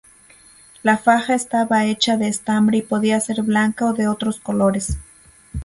[0.81, 4.97] La faja estaba hecha de estambre y podía ser blanca o de otros colores.